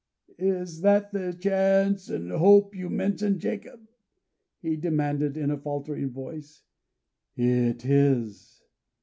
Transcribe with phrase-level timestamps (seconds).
[0.39, 3.39] "Is that the chance and hope you mentioned.
[3.39, 3.81] Jacob?"
[4.59, 6.63] he demanded, in a faltering voice.
[7.35, 8.63] "It is."